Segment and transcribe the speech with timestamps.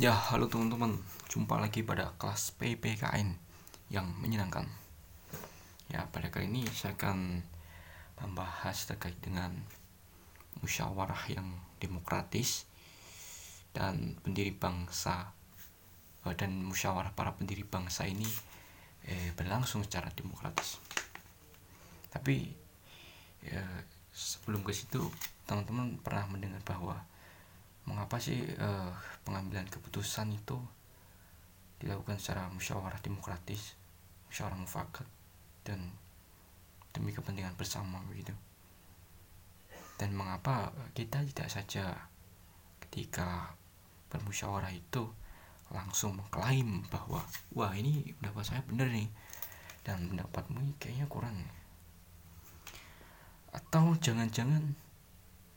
[0.00, 0.96] Ya, halo teman-teman.
[1.28, 3.36] Jumpa lagi pada kelas PPKN
[3.92, 4.64] yang menyenangkan.
[5.92, 7.44] Ya, pada kali ini saya akan
[8.24, 9.52] membahas terkait dengan
[10.64, 11.44] musyawarah yang
[11.76, 12.64] demokratis
[13.76, 15.36] dan pendiri bangsa
[16.24, 18.24] eh, dan musyawarah para pendiri bangsa ini
[19.04, 20.80] eh, berlangsung secara demokratis.
[22.08, 22.48] Tapi
[23.44, 23.84] ya,
[24.16, 25.12] sebelum ke situ,
[25.44, 27.04] teman-teman pernah mendengar bahwa
[27.88, 28.92] mengapa sih uh,
[29.24, 30.58] pengambilan keputusan itu
[31.80, 33.76] dilakukan secara musyawarah demokratis,
[34.28, 35.08] musyawarah mufakat
[35.64, 35.92] dan
[36.92, 38.36] demi kepentingan bersama begitu.
[39.96, 42.08] Dan mengapa kita tidak saja
[42.88, 43.56] ketika
[44.12, 45.08] bermusyawarah itu
[45.70, 47.22] langsung mengklaim bahwa
[47.54, 49.06] wah ini pendapat saya benar nih
[49.86, 51.46] dan pendapatmu kayaknya kurang
[53.50, 54.74] atau jangan-jangan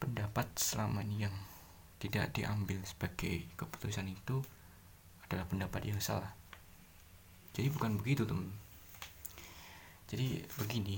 [0.00, 1.36] pendapat selama ini yang
[1.98, 4.38] tidak diambil sebagai keputusan itu
[5.26, 6.30] adalah pendapat yang salah.
[7.52, 8.48] Jadi bukan begitu teman.
[10.08, 10.96] Jadi begini,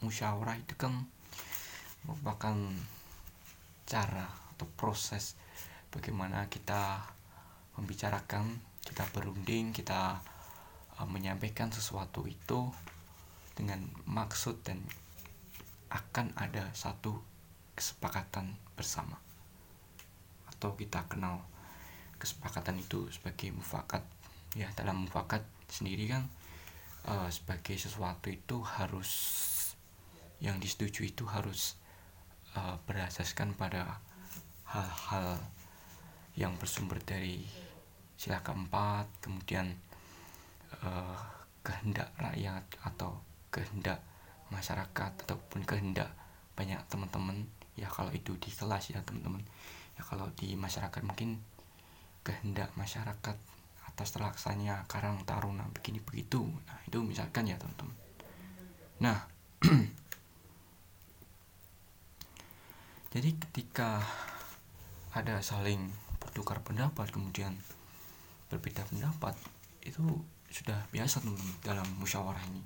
[0.00, 1.04] musyawarah itu kan
[2.08, 2.56] merupakan
[3.84, 5.36] cara atau proses
[5.90, 7.04] bagaimana kita
[7.76, 10.22] membicarakan, kita berunding, kita
[10.96, 12.70] uh, menyampaikan sesuatu itu
[13.58, 14.78] dengan maksud dan
[15.90, 17.33] akan ada satu
[17.74, 19.18] kesepakatan bersama.
[20.50, 21.42] Atau kita kenal
[22.18, 24.02] kesepakatan itu sebagai mufakat.
[24.54, 26.30] Ya dalam mufakat sendiri kan
[27.10, 29.10] uh, sebagai sesuatu itu harus
[30.38, 31.76] yang disetujui itu harus
[32.54, 33.98] uh, berasaskan pada
[34.70, 35.38] hal-hal
[36.34, 37.46] yang bersumber dari
[38.18, 39.74] sila keempat kemudian
[40.82, 41.18] uh,
[41.62, 44.02] kehendak rakyat atau kehendak
[44.50, 46.10] masyarakat ataupun kehendak
[46.54, 49.42] banyak teman-teman ya kalau itu di kelas ya teman-teman.
[49.94, 51.38] Ya kalau di masyarakat mungkin
[52.26, 53.36] kehendak masyarakat
[53.84, 56.42] atas terlaksanya Karang Taruna begini begitu.
[56.42, 57.94] Nah itu misalkan ya teman-teman.
[59.02, 59.18] Nah
[63.14, 64.02] jadi ketika
[65.14, 67.54] ada saling bertukar pendapat kemudian
[68.50, 69.38] berbeda pendapat
[69.86, 70.02] itu
[70.50, 72.62] sudah biasa teman-teman dalam musyawarah ini.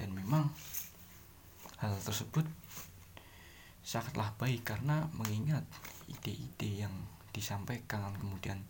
[0.00, 0.48] Dan memang
[1.78, 2.48] hal tersebut
[3.84, 5.62] sangatlah baik karena mengingat
[6.08, 6.94] ide-ide yang
[7.36, 8.64] disampaikan kemudian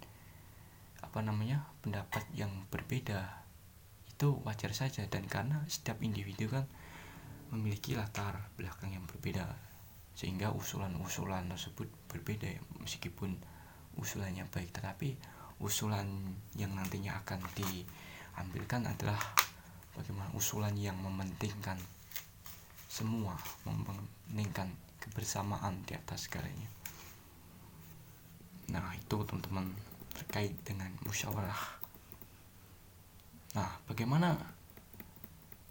[0.99, 3.47] apa namanya pendapat yang berbeda
[4.11, 5.07] itu wajar saja.
[5.07, 6.67] Dan karena setiap individu kan
[7.55, 9.47] memiliki latar belakang yang berbeda
[10.19, 12.51] sehingga usulan-usulan tersebut berbeda
[12.83, 13.39] meskipun
[13.95, 14.75] usulannya baik.
[14.75, 15.15] Tetapi
[15.63, 16.11] usulan
[16.59, 19.19] yang nantinya akan diambilkan adalah
[19.95, 21.79] bagaimana usulan yang mementingkan
[22.91, 23.35] semua
[23.67, 24.71] mementingkan
[25.05, 26.69] kebersamaan di atas segalanya.
[28.73, 29.69] Nah itu teman-teman
[30.17, 31.85] terkait dengan musyawarah.
[33.55, 34.33] Nah bagaimana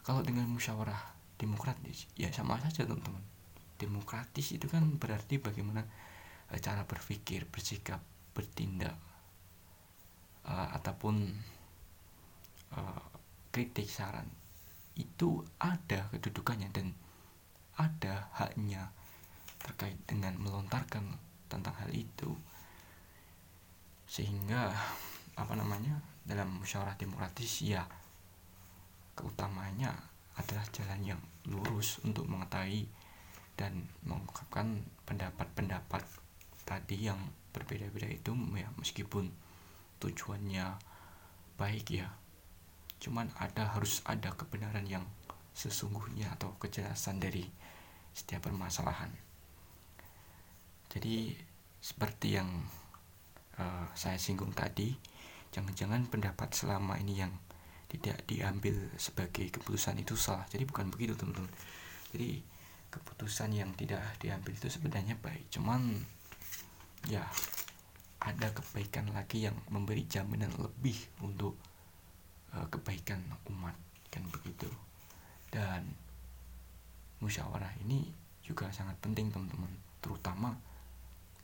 [0.06, 1.00] kalau dengan musyawarah
[1.42, 2.06] demokratis?
[2.14, 3.24] Ya sama saja teman-teman.
[3.82, 5.82] Demokratis itu kan berarti bagaimana
[6.54, 8.00] uh, cara berpikir bersikap
[8.38, 8.96] bertindak
[10.46, 11.34] uh, ataupun
[12.78, 13.04] uh,
[13.50, 14.30] kritik saran.
[14.94, 16.94] Itu ada kedudukannya dan
[17.74, 18.94] ada haknya
[19.64, 21.16] terkait dengan melontarkan
[21.48, 22.36] tentang hal itu.
[24.06, 24.76] Sehingga
[25.34, 25.98] apa namanya
[26.28, 27.88] dalam musyawarah demokratis ya
[29.18, 29.96] keutamanya
[30.38, 32.86] adalah jalan yang lurus untuk mengetahui
[33.58, 36.04] dan mengungkapkan pendapat-pendapat
[36.66, 37.20] tadi yang
[37.54, 39.30] berbeda-beda itu ya meskipun
[40.02, 40.74] tujuannya
[41.56, 42.10] baik ya.
[42.98, 45.06] Cuman ada harus ada kebenaran yang
[45.54, 47.46] sesungguhnya atau kejelasan dari
[48.14, 49.14] setiap permasalahan
[50.94, 51.34] jadi
[51.82, 52.50] seperti yang
[53.58, 54.94] uh, saya singgung tadi
[55.50, 57.34] jangan-jangan pendapat selama ini yang
[57.90, 60.50] tidak diambil sebagai keputusan itu salah.
[60.50, 61.50] Jadi bukan begitu teman-teman.
[62.10, 62.42] Jadi
[62.90, 65.46] keputusan yang tidak diambil itu sebenarnya baik.
[65.54, 65.94] Cuman
[67.06, 67.22] ya
[68.18, 71.54] ada kebaikan lagi yang memberi jaminan lebih untuk
[72.58, 73.22] uh, kebaikan
[73.54, 73.78] umat.
[74.10, 74.70] Kan begitu.
[75.54, 75.86] Dan
[77.22, 78.10] musyawarah ini
[78.42, 79.70] juga sangat penting teman-teman.
[80.02, 80.73] Terutama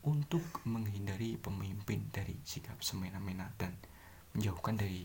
[0.07, 3.75] untuk menghindari pemimpin dari sikap semena-mena dan
[4.31, 5.03] menjauhkan dari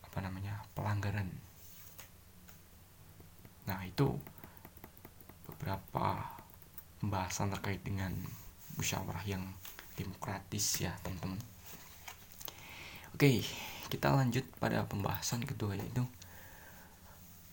[0.00, 1.28] apa namanya pelanggaran.
[3.68, 4.16] Nah itu
[5.44, 6.24] beberapa
[7.02, 8.16] pembahasan terkait dengan
[8.80, 9.44] musyawarah yang
[9.96, 11.40] demokratis ya teman-teman.
[13.12, 13.44] Oke
[13.92, 16.02] kita lanjut pada pembahasan kedua yaitu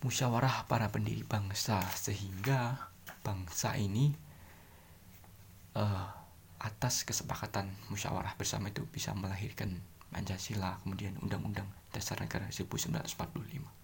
[0.03, 2.89] musyawarah para pendiri bangsa sehingga
[3.23, 4.11] bangsa ini
[5.77, 6.07] uh,
[6.63, 9.83] atas kesepakatan musyawarah bersama itu bisa melahirkan
[10.13, 13.83] Pancasila kemudian Undang-Undang Dasar Negara 1945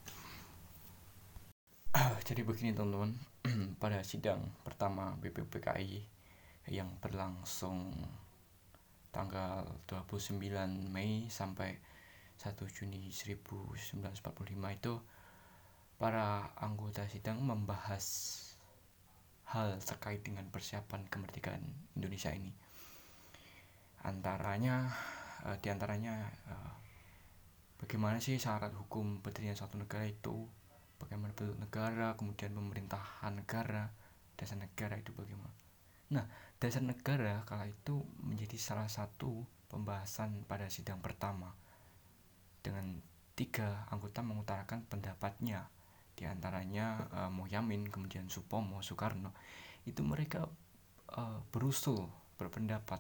[2.30, 3.18] jadi begini teman-teman.
[3.82, 6.06] Pada sidang pertama BPPKI
[6.70, 7.90] yang berlangsung
[9.10, 10.38] tanggal 29
[10.94, 11.82] Mei sampai
[12.38, 14.22] 1 Juni 1945
[14.78, 14.94] itu
[15.98, 18.06] para anggota sidang membahas
[19.50, 21.62] hal terkait dengan persiapan kemerdekaan
[21.98, 22.54] Indonesia ini.
[24.06, 24.94] Antaranya
[25.44, 26.74] uh, di antaranya uh, eh,
[27.82, 30.46] bagaimana sih syarat hukum berdirinya satu negara itu,
[31.02, 33.90] bagaimana bentuk negara, kemudian pemerintahan negara,
[34.38, 35.52] dasar negara itu bagaimana.
[36.14, 36.26] Nah,
[36.62, 41.54] dasar negara kala itu menjadi salah satu pembahasan pada sidang pertama
[42.62, 43.02] dengan
[43.38, 45.70] tiga anggota mengutarakan pendapatnya
[46.20, 49.32] di antaranya uh, Mohyamin kemudian Supomo Soekarno
[49.88, 50.44] itu mereka
[51.16, 52.04] uh, berusul
[52.36, 53.00] berpendapat.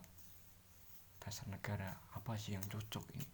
[1.19, 3.27] Dasar negara apa sih yang cocok ini?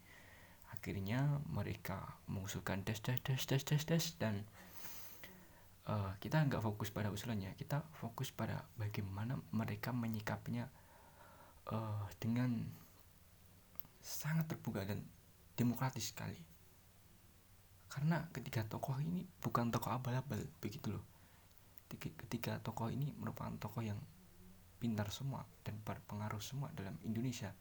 [0.73, 4.41] Akhirnya mereka mengusulkan des des des des des des dan
[5.85, 7.53] uh, kita nggak fokus pada usulannya.
[7.53, 10.65] Kita fokus pada bagaimana mereka menyikapinya
[11.69, 12.65] uh, dengan
[14.01, 15.05] sangat terbuka dan
[15.53, 16.54] demokratis sekali
[17.89, 21.05] karena ketiga tokoh ini bukan tokoh abal-abal begitu loh.
[21.95, 23.97] Ketiga tokoh ini merupakan tokoh yang
[24.81, 27.53] pintar semua dan berpengaruh semua dalam Indonesia.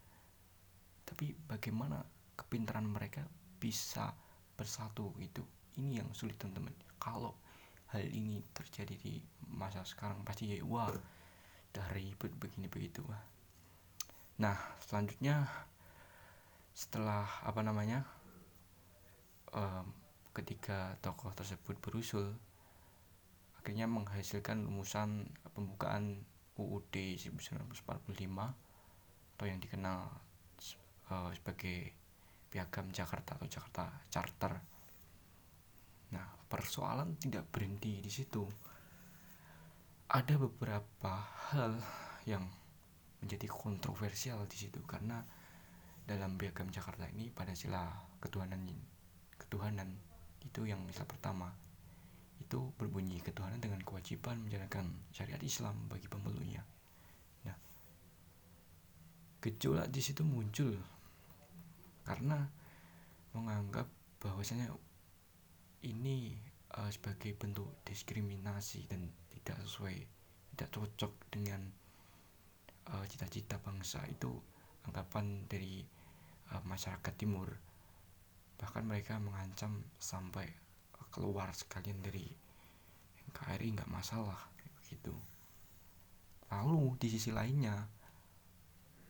[1.05, 2.03] Tapi bagaimana
[2.35, 3.23] kepintaran mereka
[3.61, 4.11] bisa
[4.57, 5.45] bersatu itu?
[5.79, 6.73] Ini yang sulit teman-teman.
[6.99, 7.37] Kalau
[7.93, 9.21] hal ini terjadi di
[9.55, 10.89] masa sekarang pasti ya wah
[11.71, 13.23] dari ribet begini begitu wah.
[14.41, 15.47] Nah selanjutnya
[16.75, 18.03] setelah apa namanya
[19.55, 19.87] um,
[20.35, 22.35] ketiga tokoh tersebut berusul
[23.55, 26.21] akhirnya menghasilkan rumusan pembukaan
[26.59, 27.81] UUD 1945
[29.35, 30.05] atau yang dikenal
[31.09, 31.91] uh, sebagai
[32.47, 34.53] Piagam Jakarta atau Jakarta Charter.
[36.15, 38.47] Nah, persoalan tidak berhenti di situ.
[40.07, 41.19] Ada beberapa
[41.51, 41.75] hal
[42.29, 42.45] yang
[43.19, 45.19] menjadi kontroversial di situ karena
[46.05, 47.81] dalam Piagam Jakarta ini pada sila
[48.21, 48.61] ketuhanan
[49.35, 50.04] ketuhanan
[50.45, 51.49] itu yang misal pertama.
[52.37, 56.61] Itu berbunyi ketuhanan dengan kewajiban menjalankan syariat Islam bagi pemeluknya.
[57.49, 57.57] Nah,
[59.41, 60.77] gejolak di situ muncul
[62.05, 62.45] karena
[63.33, 63.89] menganggap
[64.21, 64.69] bahwasanya
[65.81, 66.37] ini
[66.77, 69.97] uh, sebagai bentuk diskriminasi dan tidak sesuai,
[70.53, 71.61] tidak cocok dengan
[72.93, 74.05] uh, cita-cita bangsa.
[74.05, 74.37] Itu
[74.85, 75.81] anggapan dari
[76.53, 77.49] uh, masyarakat timur
[78.55, 80.47] bahkan mereka mengancam sampai
[81.11, 82.27] keluar sekalian dari
[83.31, 84.39] NKRI nggak masalah
[84.79, 85.15] begitu
[86.51, 87.87] lalu di sisi lainnya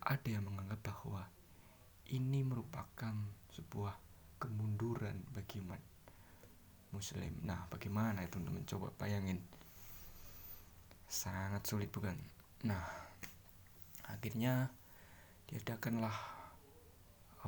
[0.05, 1.25] ada yang menganggap bahwa
[2.13, 3.15] ini merupakan
[3.49, 3.97] sebuah
[4.37, 5.81] kemunduran bagi umat
[6.93, 7.33] muslim.
[7.41, 9.41] Nah bagaimana itu teman coba bayangin.
[11.09, 12.13] Sangat sulit bukan?
[12.69, 12.85] Nah
[14.05, 14.69] akhirnya
[15.49, 16.13] diadakanlah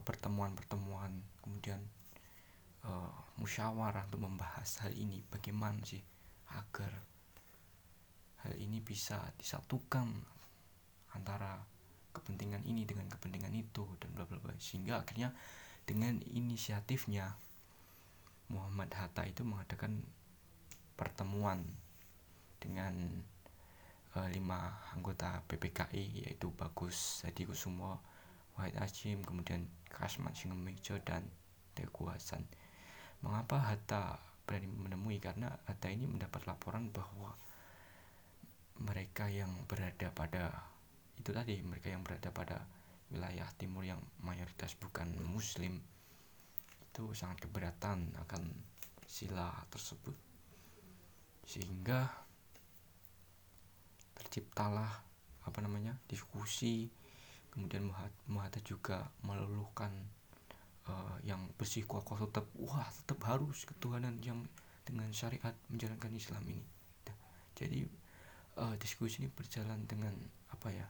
[0.01, 1.11] pertemuan-pertemuan
[1.41, 1.79] kemudian
[2.85, 5.23] uh, musyawarah untuk membahas hal ini.
[5.27, 6.01] Bagaimana sih
[6.53, 6.91] agar
[8.45, 10.07] hal ini bisa disatukan
[11.15, 11.59] antara
[12.13, 14.53] kepentingan ini dengan kepentingan itu dan bla bla bla.
[14.57, 15.33] Sehingga akhirnya
[15.87, 17.31] dengan inisiatifnya
[18.51, 20.03] Muhammad Hatta itu mengadakan
[20.97, 21.61] pertemuan
[22.57, 22.95] dengan
[24.17, 28.01] uh, lima anggota PPKI yaitu Bagus Hadi Kusumo
[28.57, 31.23] Wahid Hashim, kemudian Kasman Singemejo dan
[31.77, 32.41] Teguh Hasan.
[33.21, 34.17] Mengapa Hatta
[34.49, 35.21] berani menemui?
[35.21, 37.37] Karena Hatta ini mendapat laporan bahwa
[38.81, 40.53] mereka yang berada pada
[41.17, 42.61] itu tadi mereka yang berada pada
[43.09, 45.81] wilayah timur yang mayoritas bukan muslim
[46.77, 48.53] itu sangat keberatan akan
[49.09, 50.13] sila tersebut
[51.47, 52.05] sehingga
[54.13, 54.91] terciptalah
[55.47, 56.91] apa namanya diskusi
[57.57, 59.89] kemudian Muhammad juga meluluhkan
[60.85, 62.45] uh, yang bersih kokoh tetap.
[62.61, 64.45] Wah tetap harus ketuhanan yang
[64.85, 66.61] dengan syariat menjalankan Islam ini.
[67.09, 67.17] Nah,
[67.57, 67.89] jadi
[68.61, 70.13] uh, diskusi ini berjalan dengan
[70.53, 70.85] apa ya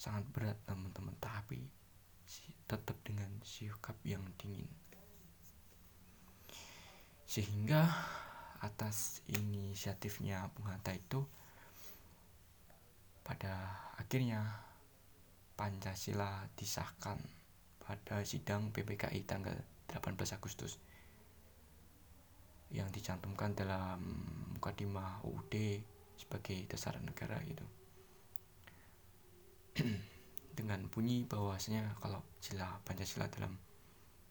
[0.00, 1.12] sangat berat teman-teman.
[1.20, 1.60] Tapi
[2.64, 4.64] tetap dengan sikap yang dingin.
[7.28, 7.92] Sehingga
[8.64, 11.20] atas inisiatifnya Bung Hatta itu
[13.20, 13.68] pada
[14.00, 14.71] akhirnya
[15.54, 17.18] Pancasila disahkan
[17.82, 19.54] pada sidang PPKI tanggal
[19.90, 20.78] 18 Agustus
[22.72, 24.00] yang dicantumkan dalam
[24.56, 25.84] mukadimah UUD
[26.16, 27.66] sebagai dasar negara gitu.
[30.56, 33.56] dengan bunyi bahwasanya kalau sila Pancasila dalam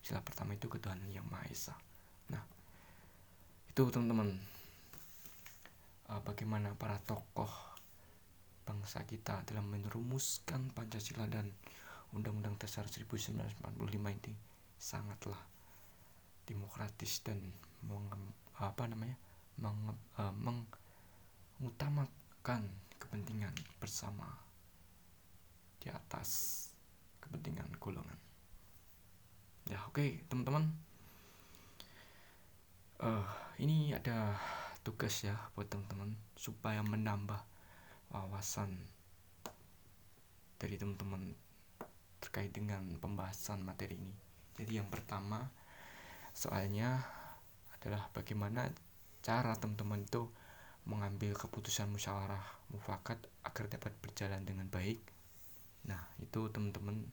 [0.02, 1.76] sila pertama itu ketuhanan yang Maha Esa.
[2.34, 2.42] Nah,
[3.70, 4.38] itu teman-teman
[6.10, 7.71] uh, bagaimana para tokoh
[8.66, 11.52] bangsa kita dalam merumuskan Pancasila dan
[12.12, 13.62] Undang-Undang Dasar 1945
[13.96, 14.34] ini
[14.76, 15.40] sangatlah
[16.44, 17.40] demokratis dan
[17.88, 18.10] meng,
[18.60, 19.16] apa namanya
[19.62, 20.34] meng, uh,
[21.62, 22.68] mengutamakan
[23.00, 24.28] kepentingan bersama
[25.82, 26.70] di atas
[27.24, 28.20] kepentingan golongan.
[29.70, 30.68] Ya oke okay, teman-teman.
[33.02, 33.26] Uh,
[33.58, 34.38] ini ada
[34.86, 37.51] tugas ya buat teman-teman supaya menambah
[38.12, 38.76] wawasan
[40.62, 41.34] dari teman-teman
[42.22, 44.14] terkait dengan pembahasan materi ini.
[44.60, 45.50] Jadi yang pertama
[46.32, 47.02] soalnya
[47.74, 48.70] adalah bagaimana
[49.26, 50.30] cara teman-teman itu
[50.86, 52.42] mengambil keputusan musyawarah
[52.74, 55.02] mufakat agar dapat berjalan dengan baik.
[55.86, 57.06] Nah, itu teman-teman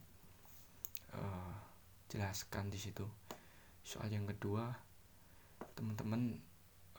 [1.12, 1.56] uh,
[2.08, 3.04] jelaskan di situ.
[3.84, 4.72] Soal yang kedua,
[5.76, 6.36] teman-teman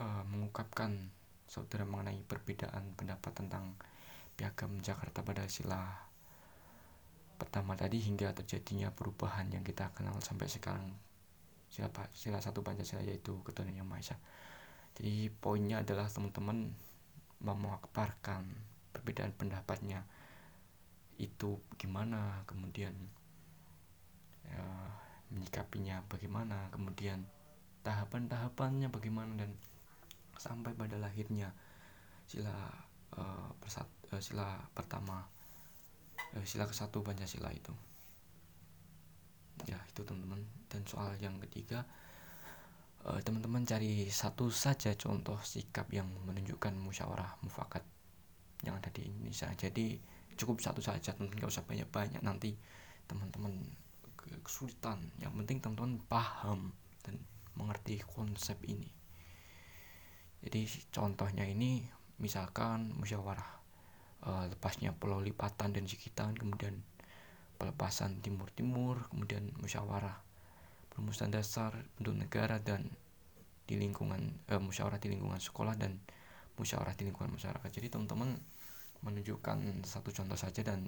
[0.02, 1.10] uh, mengungkapkan
[1.50, 3.74] saudara mengenai perbedaan pendapat tentang
[4.38, 5.82] piagam Jakarta pada sila
[7.42, 10.94] pertama tadi hingga terjadinya perubahan yang kita kenal sampai sekarang
[11.72, 14.18] sila, sila satu Pancasila yaitu ketuhanan yang Maha Esa.
[15.00, 16.76] Jadi poinnya adalah teman-teman
[17.40, 18.44] memaparkan
[18.92, 20.04] perbedaan pendapatnya.
[21.16, 22.92] Itu gimana kemudian
[24.44, 24.66] ya,
[25.32, 27.24] menyikapinya bagaimana kemudian
[27.88, 29.56] tahapan-tahapannya bagaimana dan
[30.40, 31.52] sampai pada lahirnya
[32.24, 32.56] sila
[33.20, 35.28] uh, persat, uh, sila pertama
[36.34, 37.76] uh, sila ke satu pancasila itu.
[39.68, 40.40] Ya itu teman-teman.
[40.72, 41.84] Dan soal yang ketiga
[43.04, 47.84] uh, teman-teman cari satu saja contoh sikap yang menunjukkan musyawarah mufakat
[48.64, 49.52] yang ada di Indonesia.
[49.60, 50.00] Jadi
[50.40, 52.24] cukup satu saja teman nggak usah banyak-banyak.
[52.24, 52.56] Nanti
[53.12, 53.60] teman-teman
[54.40, 55.04] kesulitan.
[55.20, 56.72] Yang penting teman-teman paham
[57.04, 57.20] dan
[57.60, 58.99] mengerti konsep ini
[60.44, 61.84] jadi contohnya ini
[62.20, 63.52] misalkan musyawarah
[64.28, 66.80] uh, lepasnya pulau lipatan dan sekitar kemudian
[67.60, 70.20] pelepasan timur-timur kemudian musyawarah
[70.96, 72.88] rumusan dasar bentuk negara dan
[73.70, 76.02] di lingkungan eh, musyawarah di lingkungan sekolah dan
[76.58, 77.70] musyawarah di lingkungan masyarakat.
[77.70, 78.36] Jadi teman-teman
[79.06, 80.84] menunjukkan satu contoh saja dan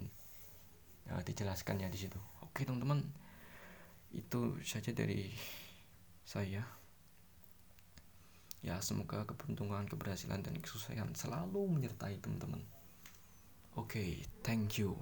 [1.07, 2.17] ya, dijelaskan ya di situ.
[2.43, 3.05] Oke teman-teman,
[4.11, 5.31] itu saja dari
[6.27, 6.80] saya.
[8.61, 12.61] Ya semoga keberuntungan, keberhasilan dan kesuksesan selalu menyertai teman-teman.
[13.73, 14.11] Oke, okay,
[14.45, 14.93] thank you.